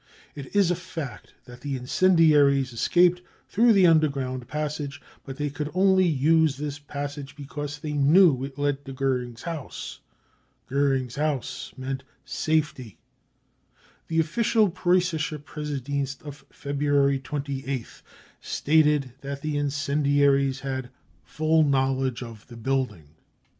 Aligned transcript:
It 0.33 0.55
is 0.55 0.71
a 0.71 0.75
fact 0.75 1.35
that 1.45 1.61
the 1.61 1.75
incendiaries 1.77 2.73
escaped 2.73 3.21
through 3.47 3.71
the 3.71 3.85
underground 3.85 4.47
passage, 4.47 4.99
but 5.25 5.37
they 5.37 5.51
could 5.51 5.69
only 5.75 6.07
use 6.07 6.57
this 6.57 6.79
passage 6.79 7.35
because 7.35 7.77
they 7.77 7.93
knew 7.93 8.43
it 8.43 8.57
led 8.57 8.83
to 8.85 8.93
Goering's 8.93 9.43
house. 9.43 9.99
Goering's 10.67 11.17
house 11.17 11.71
meant 11.77 12.03
safety. 12.25 12.97
The 14.07 14.19
official 14.19 14.71
Preussische 14.71 15.37
Pmsediensl 15.37 16.23
of 16.25 16.45
February 16.51 17.19
28th 17.19 18.01
stated 18.41 19.13
that 19.21 19.43
the 19.43 19.55
incendiaries 19.55 20.61
had 20.61 20.89
full 21.23 21.63
knowledge 21.63 22.23
of 22.23 22.47
the 22.47 22.57
building. 22.57 23.09